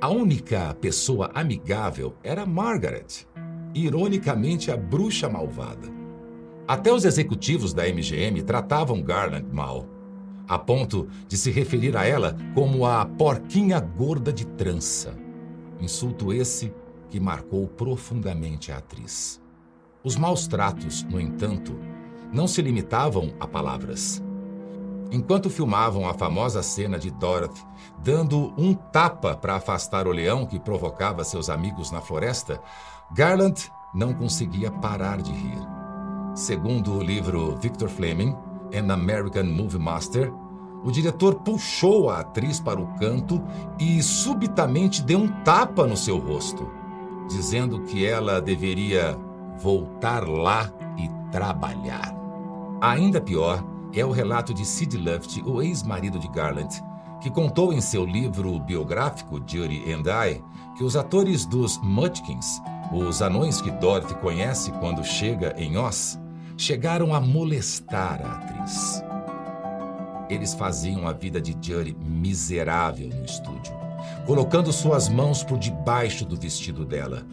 A 0.00 0.08
única 0.08 0.74
pessoa 0.80 1.30
amigável 1.34 2.14
era 2.22 2.44
Margaret, 2.44 3.26
ironicamente, 3.74 4.70
a 4.70 4.76
bruxa 4.76 5.28
malvada. 5.28 5.88
Até 6.66 6.92
os 6.92 7.04
executivos 7.04 7.72
da 7.72 7.86
MGM 7.88 8.42
tratavam 8.42 9.02
Garland 9.02 9.46
mal, 9.52 9.86
a 10.46 10.58
ponto 10.58 11.08
de 11.28 11.36
se 11.36 11.50
referir 11.50 11.96
a 11.96 12.04
ela 12.04 12.36
como 12.54 12.84
a 12.84 13.04
porquinha 13.06 13.80
gorda 13.80 14.32
de 14.32 14.46
trança. 14.46 15.14
Insulto 15.80 16.32
esse 16.32 16.72
que 17.10 17.20
marcou 17.20 17.66
profundamente 17.66 18.72
a 18.72 18.78
atriz. 18.78 19.40
Os 20.02 20.16
maus 20.16 20.46
tratos, 20.46 21.02
no 21.02 21.20
entanto, 21.20 21.78
não 22.32 22.46
se 22.46 22.62
limitavam 22.62 23.34
a 23.38 23.46
palavras. 23.46 24.22
Enquanto 25.12 25.50
filmavam 25.50 26.08
a 26.08 26.14
famosa 26.14 26.62
cena 26.62 26.98
de 26.98 27.10
Dorothy 27.10 27.60
dando 27.98 28.54
um 28.56 28.72
tapa 28.72 29.36
para 29.36 29.56
afastar 29.56 30.06
o 30.06 30.12
leão 30.12 30.46
que 30.46 30.60
provocava 30.60 31.24
seus 31.24 31.50
amigos 31.50 31.90
na 31.90 32.00
floresta, 32.00 32.60
Garland 33.12 33.70
não 33.92 34.14
conseguia 34.14 34.70
parar 34.70 35.20
de 35.20 35.32
rir. 35.32 35.58
Segundo 36.34 36.96
o 36.96 37.02
livro 37.02 37.56
Victor 37.56 37.88
Fleming, 37.88 38.36
An 38.72 38.92
American 38.92 39.44
Movie 39.44 39.80
Master, 39.80 40.32
o 40.84 40.90
diretor 40.90 41.34
puxou 41.40 42.08
a 42.08 42.20
atriz 42.20 42.60
para 42.60 42.80
o 42.80 42.86
canto 42.94 43.42
e 43.78 44.00
subitamente 44.02 45.02
deu 45.02 45.18
um 45.18 45.28
tapa 45.42 45.86
no 45.86 45.96
seu 45.96 46.18
rosto, 46.18 46.70
dizendo 47.30 47.80
que 47.82 48.04
ela 48.04 48.40
deveria 48.40 49.16
voltar 49.58 50.26
lá 50.28 50.70
e 50.98 51.08
trabalhar. 51.30 52.14
Ainda 52.80 53.20
pior 53.20 53.64
é 53.94 54.04
o 54.04 54.10
relato 54.10 54.52
de 54.52 54.64
Sid 54.64 54.96
Luft, 54.96 55.42
o 55.44 55.62
ex-marido 55.62 56.18
de 56.18 56.28
Garland, 56.28 56.82
que 57.20 57.30
contou 57.30 57.72
em 57.72 57.80
seu 57.80 58.04
livro 58.04 58.58
biográfico 58.60 59.36
Judy 59.46 59.92
and 59.92 60.04
I 60.08 60.42
que 60.76 60.84
os 60.84 60.96
atores 60.96 61.44
dos 61.44 61.78
Mudkins, 61.82 62.60
os 62.92 63.20
anões 63.20 63.60
que 63.60 63.70
Dorothy 63.70 64.14
conhece 64.14 64.72
quando 64.72 65.04
chega 65.04 65.54
em 65.58 65.76
Oz, 65.76 66.18
chegaram 66.56 67.14
a 67.14 67.20
molestar 67.20 68.20
a 68.24 68.32
atriz. 68.32 69.02
Eles 70.30 70.54
faziam 70.54 71.06
a 71.06 71.12
vida 71.12 71.40
de 71.40 71.52
Judy 71.60 71.96
miserável 72.00 73.08
no 73.08 73.24
estúdio, 73.24 73.74
colocando 74.26 74.72
suas 74.72 75.08
mãos 75.08 75.42
por 75.42 75.58
debaixo 75.58 76.24
do 76.24 76.36
vestido 76.36 76.84
dela. 76.84 77.26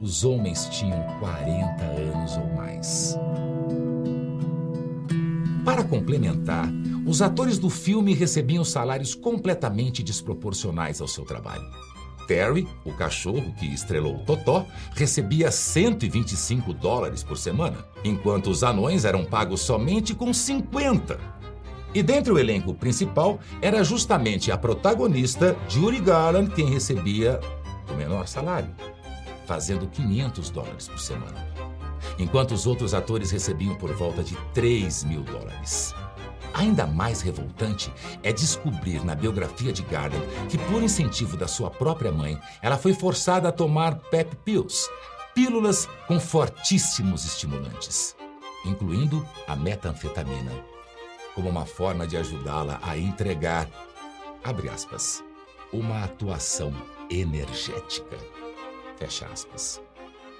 Os 0.00 0.24
homens 0.24 0.66
tinham 0.68 1.02
40 1.20 1.84
anos 1.84 2.36
ou 2.36 2.46
mais. 2.54 3.16
Para 5.64 5.84
complementar, 5.84 6.68
os 7.06 7.22
atores 7.22 7.58
do 7.58 7.70
filme 7.70 8.14
recebiam 8.14 8.64
salários 8.64 9.14
completamente 9.14 10.02
desproporcionais 10.02 11.00
ao 11.00 11.06
seu 11.06 11.24
trabalho. 11.24 11.64
Terry, 12.26 12.66
o 12.84 12.92
cachorro 12.92 13.52
que 13.58 13.66
estrelou 13.66 14.18
Totó, 14.20 14.66
recebia 14.94 15.50
125 15.50 16.72
dólares 16.72 17.22
por 17.22 17.36
semana, 17.36 17.84
enquanto 18.04 18.50
os 18.50 18.62
anões 18.62 19.04
eram 19.04 19.24
pagos 19.24 19.60
somente 19.60 20.14
com 20.14 20.32
50. 20.32 21.41
E 21.94 22.02
dentre 22.02 22.32
o 22.32 22.38
elenco 22.38 22.72
principal 22.72 23.38
era 23.60 23.84
justamente 23.84 24.50
a 24.50 24.56
protagonista, 24.56 25.56
Judy 25.68 26.00
Garland, 26.00 26.50
quem 26.54 26.66
recebia 26.70 27.38
o 27.90 27.94
menor 27.94 28.26
salário, 28.26 28.74
fazendo 29.46 29.86
500 29.86 30.48
dólares 30.48 30.88
por 30.88 30.98
semana, 30.98 31.46
enquanto 32.18 32.52
os 32.52 32.66
outros 32.66 32.94
atores 32.94 33.30
recebiam 33.30 33.74
por 33.74 33.92
volta 33.92 34.22
de 34.22 34.34
3 34.54 35.04
mil 35.04 35.22
dólares. 35.22 35.94
Ainda 36.54 36.86
mais 36.86 37.20
revoltante 37.20 37.92
é 38.22 38.32
descobrir 38.32 39.04
na 39.04 39.14
biografia 39.14 39.72
de 39.72 39.82
Garland 39.82 40.26
que, 40.48 40.58
por 40.58 40.82
incentivo 40.82 41.36
da 41.36 41.48
sua 41.48 41.70
própria 41.70 42.12
mãe, 42.12 42.38
ela 42.62 42.76
foi 42.78 42.94
forçada 42.94 43.48
a 43.48 43.52
tomar 43.52 43.96
PEP 44.10 44.36
pills, 44.44 44.88
pílulas 45.34 45.88
com 46.06 46.20
fortíssimos 46.20 47.24
estimulantes, 47.24 48.14
incluindo 48.66 49.26
a 49.46 49.56
metanfetamina, 49.56 50.52
como 51.34 51.48
uma 51.48 51.66
forma 51.66 52.06
de 52.06 52.16
ajudá-la 52.16 52.78
a 52.82 52.96
entregar, 52.96 53.68
abre 54.44 54.68
aspas, 54.68 55.22
uma 55.72 56.04
atuação 56.04 56.72
energética, 57.10 58.16
fecha 58.96 59.26
aspas. 59.26 59.80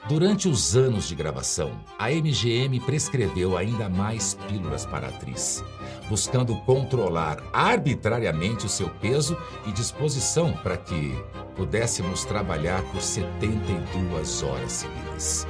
Durante 0.08 0.48
os 0.48 0.76
anos 0.76 1.06
de 1.06 1.14
gravação, 1.14 1.78
a 1.96 2.10
MGM 2.10 2.80
prescreveu 2.80 3.56
ainda 3.56 3.88
mais 3.88 4.34
pílulas 4.34 4.84
para 4.84 5.06
a 5.06 5.10
atriz, 5.10 5.62
buscando 6.08 6.56
controlar 6.62 7.40
arbitrariamente 7.52 8.66
o 8.66 8.68
seu 8.68 8.88
peso 8.88 9.38
e 9.64 9.70
disposição 9.70 10.52
para 10.54 10.76
que 10.76 11.14
pudéssemos 11.54 12.24
trabalhar 12.24 12.82
por 12.90 13.00
72 13.00 14.42
horas 14.42 14.72
seguidas, 14.72 15.46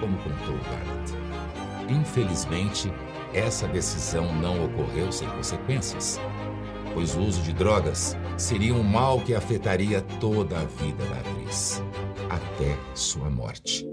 como 0.00 0.18
contou 0.18 0.58
Garrett. 0.64 1.12
Infelizmente, 1.88 2.92
essa 3.34 3.66
decisão 3.66 4.34
não 4.34 4.64
ocorreu 4.64 5.10
sem 5.10 5.28
consequências, 5.30 6.20
pois 6.92 7.14
o 7.16 7.20
uso 7.20 7.40
de 7.42 7.52
drogas 7.52 8.16
seria 8.36 8.74
um 8.74 8.82
mal 8.82 9.20
que 9.20 9.34
afetaria 9.34 10.02
toda 10.20 10.58
a 10.58 10.64
vida 10.64 11.04
da 11.06 11.18
atriz, 11.18 11.82
até 12.28 12.76
sua 12.94 13.30
morte. 13.30 13.86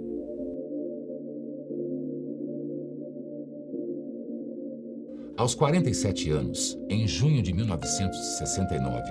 Aos 5.38 5.56
47 5.56 6.32
anos, 6.32 6.78
em 6.90 7.08
junho 7.08 7.42
de 7.42 7.54
1969, 7.54 9.02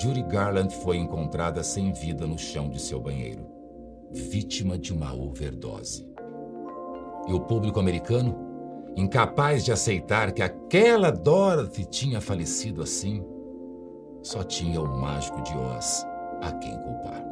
Judy 0.00 0.22
Garland 0.22 0.74
foi 0.76 0.96
encontrada 0.96 1.62
sem 1.62 1.92
vida 1.92 2.26
no 2.26 2.38
chão 2.38 2.70
de 2.70 2.80
seu 2.80 2.98
banheiro, 2.98 3.46
vítima 4.10 4.78
de 4.78 4.94
uma 4.94 5.14
overdose. 5.14 6.08
E 7.28 7.34
o 7.34 7.40
público 7.40 7.78
americano, 7.78 8.49
incapaz 8.96 9.64
de 9.64 9.72
aceitar 9.72 10.32
que 10.32 10.42
aquela 10.42 11.10
Dorothy 11.10 11.84
tinha 11.84 12.20
falecido 12.20 12.82
assim, 12.82 13.24
só 14.22 14.42
tinha 14.42 14.80
o 14.80 15.00
mágico 15.00 15.40
de 15.42 15.56
Oz 15.56 16.06
a 16.42 16.52
quem 16.52 16.76
culpar. 16.78 17.24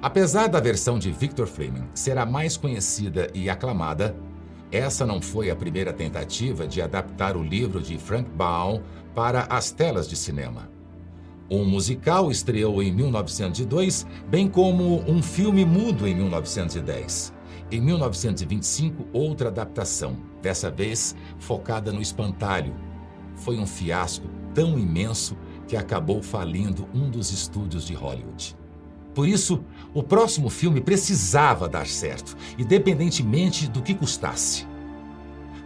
Apesar 0.00 0.46
da 0.46 0.60
versão 0.60 0.98
de 0.98 1.10
Victor 1.10 1.46
Fleming 1.46 1.88
ser 1.92 2.18
a 2.18 2.24
mais 2.24 2.56
conhecida 2.56 3.28
e 3.34 3.50
aclamada, 3.50 4.16
essa 4.70 5.04
não 5.04 5.20
foi 5.20 5.50
a 5.50 5.56
primeira 5.56 5.92
tentativa 5.92 6.66
de 6.66 6.80
adaptar 6.80 7.36
o 7.36 7.42
livro 7.42 7.80
de 7.80 7.98
Frank 7.98 8.30
Baum 8.30 8.80
para 9.14 9.42
as 9.50 9.72
telas 9.72 10.08
de 10.08 10.14
cinema. 10.14 10.70
Um 11.50 11.64
musical 11.64 12.30
estreou 12.30 12.82
em 12.82 12.92
1902, 12.92 14.06
bem 14.28 14.46
como 14.46 15.02
um 15.10 15.22
filme 15.22 15.64
mudo 15.64 16.06
em 16.06 16.14
1910. 16.14 17.37
Em 17.70 17.82
1925, 17.82 19.06
outra 19.12 19.48
adaptação, 19.48 20.16
dessa 20.40 20.70
vez 20.70 21.14
focada 21.38 21.92
no 21.92 22.00
espantalho. 22.00 22.74
Foi 23.36 23.58
um 23.58 23.66
fiasco 23.66 24.26
tão 24.54 24.78
imenso 24.78 25.36
que 25.66 25.76
acabou 25.76 26.22
falindo 26.22 26.88
um 26.94 27.10
dos 27.10 27.30
estúdios 27.30 27.86
de 27.86 27.92
Hollywood. 27.92 28.56
Por 29.14 29.28
isso, 29.28 29.62
o 29.92 30.02
próximo 30.02 30.48
filme 30.48 30.80
precisava 30.80 31.68
dar 31.68 31.86
certo, 31.86 32.36
independentemente 32.58 33.68
do 33.68 33.82
que 33.82 33.92
custasse. 33.92 34.66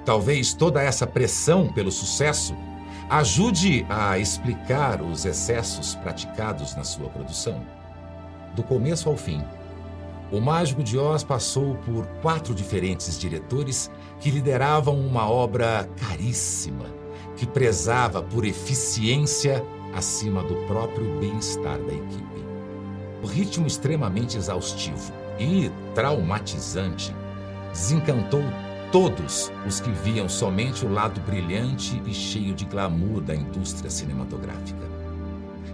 Talvez 0.05 0.55
toda 0.55 0.83
essa 0.83 1.07
pressão 1.07 1.73
pelo 1.73 1.93
sucesso 1.93 2.57
ajude 3.09 3.87
a 3.89 4.19
explicar 4.19 5.01
os 5.03 5.25
excessos 5.25 5.95
praticados 5.95 6.75
na 6.75 6.83
sua 6.83 7.09
produção. 7.09 7.65
Do 8.57 8.63
começo 8.63 9.09
ao 9.09 9.17
fim, 9.17 9.45
o 10.33 10.41
Mágico 10.41 10.83
de 10.83 10.99
Oz 10.99 11.23
passou 11.23 11.75
por 11.85 12.07
quatro 12.23 12.55
diferentes 12.55 13.19
diretores 13.19 13.91
que 14.19 14.31
lideravam 14.31 14.99
uma 14.99 15.31
obra 15.31 15.87
caríssima, 16.01 16.87
que 17.37 17.47
prezava 17.47 18.23
por 18.23 18.47
eficiência 18.47 19.63
acima 19.95 20.43
do 20.43 20.55
próprio 20.67 21.21
bem-estar 21.21 21.79
da 21.79 21.93
equipe. 21.93 22.45
O 23.23 23.27
ritmo 23.27 23.67
extremamente 23.67 24.39
exaustivo 24.39 25.13
e 25.39 25.71
traumatizante 25.95 27.15
desencantou 27.71 28.43
todos 28.91 29.53
os 29.67 29.81
que 29.81 29.91
viam 29.91 30.31
somente 30.31 30.87
o 30.87 30.93
lado 30.93 31.21
brilhante 31.21 32.03
e 32.07 32.15
cheio 32.15 32.55
de 32.55 32.65
glamour 32.65 33.21
da 33.21 33.35
indústria 33.35 33.91
cinematográfica. 33.91 35.02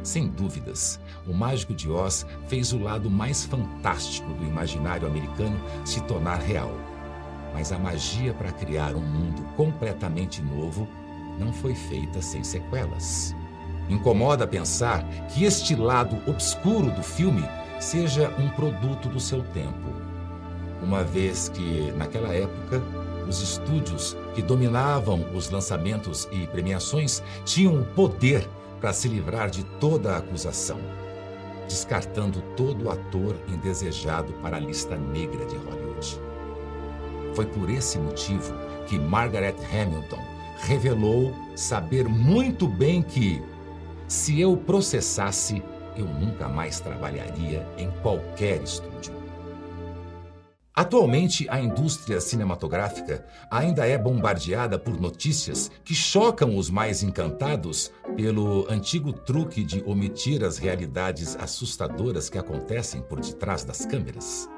Sem 0.02 0.28
dúvidas, 0.28 1.00
o 1.26 1.34
Mágico 1.34 1.74
de 1.74 1.90
Oz 1.90 2.26
fez 2.46 2.72
o 2.72 2.78
lado 2.78 3.10
mais 3.10 3.44
fantástico 3.44 4.32
do 4.34 4.44
imaginário 4.44 5.06
americano 5.06 5.60
se 5.84 6.00
tornar 6.02 6.40
real. 6.40 6.72
Mas 7.52 7.72
a 7.72 7.78
magia 7.78 8.32
para 8.34 8.52
criar 8.52 8.94
um 8.94 9.00
mundo 9.00 9.42
completamente 9.56 10.40
novo 10.42 10.88
não 11.38 11.52
foi 11.52 11.74
feita 11.74 12.20
sem 12.22 12.42
sequelas. 12.44 13.34
Incomoda 13.88 14.46
pensar 14.46 15.02
que 15.28 15.44
este 15.44 15.74
lado 15.74 16.18
obscuro 16.28 16.90
do 16.90 17.02
filme 17.02 17.42
seja 17.80 18.28
um 18.38 18.48
produto 18.50 19.08
do 19.08 19.20
seu 19.20 19.42
tempo, 19.42 19.88
uma 20.82 21.02
vez 21.02 21.48
que, 21.48 21.92
naquela 21.96 22.34
época, 22.34 22.82
os 23.26 23.40
estúdios 23.40 24.16
que 24.34 24.42
dominavam 24.42 25.26
os 25.34 25.50
lançamentos 25.50 26.28
e 26.32 26.46
premiações 26.46 27.22
tinham 27.44 27.80
o 27.80 27.84
poder 27.84 28.48
para 28.80 28.92
se 28.92 29.08
livrar 29.08 29.50
de 29.50 29.64
toda 29.64 30.12
a 30.12 30.18
acusação, 30.18 30.78
descartando 31.66 32.40
todo 32.56 32.90
ator 32.90 33.36
indesejado 33.48 34.32
para 34.34 34.56
a 34.56 34.60
lista 34.60 34.96
negra 34.96 35.44
de 35.46 35.56
Hollywood. 35.56 36.20
Foi 37.34 37.46
por 37.46 37.68
esse 37.70 37.98
motivo 37.98 38.54
que 38.86 38.98
Margaret 38.98 39.56
Hamilton 39.72 40.22
revelou 40.60 41.34
saber 41.54 42.08
muito 42.08 42.66
bem 42.66 43.02
que 43.02 43.42
se 44.06 44.40
eu 44.40 44.56
processasse, 44.56 45.62
eu 45.94 46.06
nunca 46.06 46.48
mais 46.48 46.80
trabalharia 46.80 47.68
em 47.76 47.90
qualquer 48.02 48.62
estúdio. 48.62 49.17
Atualmente, 50.78 51.44
a 51.50 51.60
indústria 51.60 52.20
cinematográfica 52.20 53.26
ainda 53.50 53.84
é 53.84 53.98
bombardeada 53.98 54.78
por 54.78 55.00
notícias 55.00 55.72
que 55.82 55.92
chocam 55.92 56.56
os 56.56 56.70
mais 56.70 57.02
encantados 57.02 57.90
pelo 58.14 58.64
antigo 58.70 59.12
truque 59.12 59.64
de 59.64 59.82
omitir 59.84 60.44
as 60.44 60.56
realidades 60.56 61.34
assustadoras 61.34 62.30
que 62.30 62.38
acontecem 62.38 63.02
por 63.02 63.18
detrás 63.18 63.64
das 63.64 63.84
câmeras. 63.84 64.48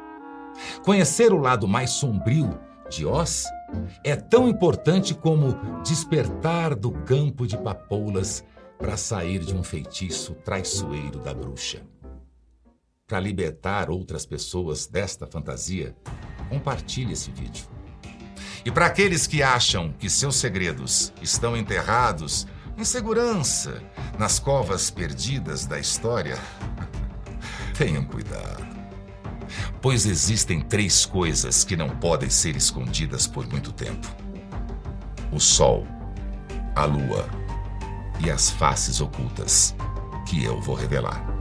Conhecer 0.84 1.32
o 1.32 1.38
lado 1.38 1.66
mais 1.66 1.88
sombrio 1.88 2.60
de 2.90 3.06
Oz 3.06 3.46
é 4.04 4.14
tão 4.14 4.46
importante 4.46 5.14
como 5.14 5.56
despertar 5.82 6.74
do 6.74 6.92
campo 6.92 7.46
de 7.46 7.56
papoulas 7.56 8.44
para 8.78 8.98
sair 8.98 9.38
de 9.38 9.54
um 9.54 9.62
feitiço 9.62 10.34
traiçoeiro 10.34 11.18
da 11.18 11.32
bruxa. 11.32 11.80
Para 13.10 13.18
libertar 13.18 13.90
outras 13.90 14.24
pessoas 14.24 14.86
desta 14.86 15.26
fantasia, 15.26 15.96
compartilhe 16.48 17.12
esse 17.12 17.28
vídeo. 17.32 17.64
E 18.64 18.70
para 18.70 18.86
aqueles 18.86 19.26
que 19.26 19.42
acham 19.42 19.92
que 19.92 20.08
seus 20.08 20.36
segredos 20.36 21.12
estão 21.20 21.56
enterrados 21.56 22.46
em 22.78 22.84
segurança 22.84 23.82
nas 24.16 24.38
covas 24.38 24.92
perdidas 24.92 25.66
da 25.66 25.76
história, 25.76 26.38
tenham 27.76 28.04
cuidado. 28.04 28.64
Pois 29.82 30.06
existem 30.06 30.60
três 30.60 31.04
coisas 31.04 31.64
que 31.64 31.74
não 31.74 31.88
podem 31.88 32.30
ser 32.30 32.54
escondidas 32.54 33.26
por 33.26 33.44
muito 33.48 33.72
tempo: 33.72 34.06
o 35.32 35.40
sol, 35.40 35.84
a 36.76 36.84
lua 36.84 37.28
e 38.24 38.30
as 38.30 38.50
faces 38.50 39.00
ocultas 39.00 39.74
que 40.28 40.44
eu 40.44 40.60
vou 40.60 40.76
revelar. 40.76 41.39